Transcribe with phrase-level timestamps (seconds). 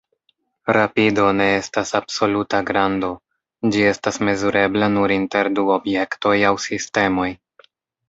[0.77, 3.11] Rapido ne estas absoluta grando;
[3.77, 7.33] ĝi estas mezurebla nur inter du objektoj aŭ sistemoj.